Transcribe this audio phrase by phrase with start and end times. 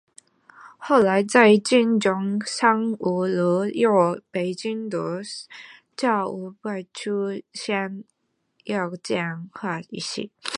[0.79, 3.85] 后来在今中山五路与
[4.31, 5.21] 北京路
[5.95, 6.91] 交界处
[7.37, 8.03] 出现
[8.63, 10.31] 夜间花市。